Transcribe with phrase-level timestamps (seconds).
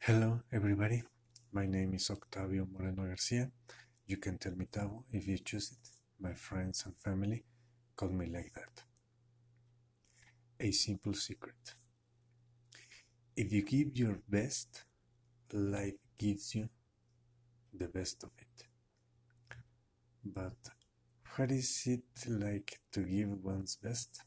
[0.00, 1.02] Hello, everybody.
[1.52, 3.50] My name is Octavio Moreno Garcia.
[4.06, 5.88] You can tell me Tavo if you choose it.
[6.18, 7.44] My friends and family
[7.94, 8.84] call me like that.
[10.60, 11.74] A simple secret.
[13.36, 14.84] If you give your best,
[15.52, 16.70] life gives you
[17.74, 18.66] the best of it.
[20.24, 20.56] But
[21.36, 24.22] what is it like to give one's best?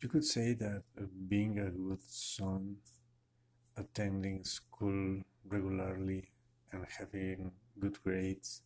[0.00, 0.84] You could say that
[1.28, 2.76] being a good son
[3.76, 6.30] attending school regularly
[6.72, 8.62] and having good grades,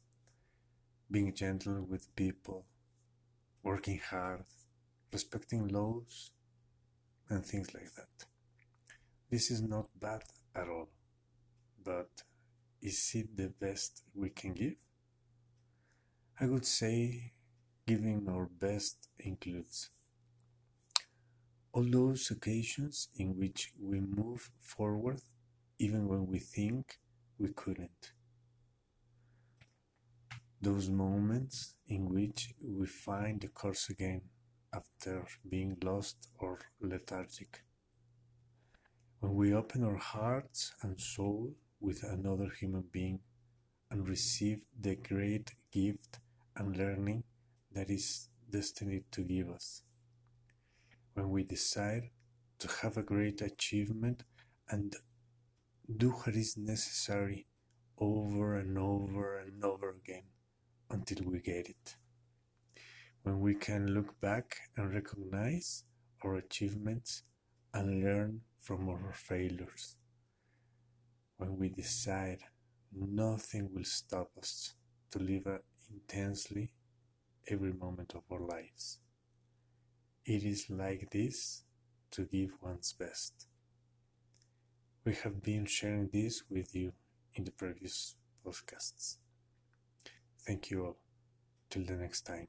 [1.10, 2.64] being gentle with people,
[3.62, 4.44] working hard,
[5.12, 6.30] respecting laws,
[7.28, 8.26] and things like that.
[9.30, 10.22] This is not bad
[10.54, 10.88] at all,
[11.84, 12.22] but
[12.80, 14.76] is it the best we can give?
[16.40, 17.32] I would say
[17.86, 19.90] giving our best includes
[21.78, 25.20] all those occasions in which we move forward
[25.78, 26.98] even when we think
[27.38, 28.10] we couldn't.
[30.60, 34.22] Those moments in which we find the course again
[34.74, 37.62] after being lost or lethargic.
[39.20, 43.20] When we open our hearts and soul with another human being
[43.88, 46.18] and receive the great gift
[46.56, 47.22] and learning
[47.70, 49.82] that is destined to give us
[51.18, 52.10] when we decide
[52.60, 54.22] to have a great achievement
[54.70, 54.94] and
[55.96, 57.44] do what is necessary
[57.98, 60.22] over and over and over again
[60.90, 61.96] until we get it.
[63.24, 65.82] When we can look back and recognize
[66.24, 67.24] our achievements
[67.74, 69.96] and learn from our failures.
[71.36, 72.42] When we decide
[72.92, 74.74] nothing will stop us
[75.10, 75.48] to live
[75.90, 76.74] intensely
[77.48, 79.00] every moment of our lives.
[80.28, 81.62] It is like this
[82.10, 83.46] to give one's best.
[85.02, 86.92] We have been sharing this with you
[87.32, 89.16] in the previous podcasts.
[90.46, 90.98] Thank you all.
[91.70, 92.48] Till the next time.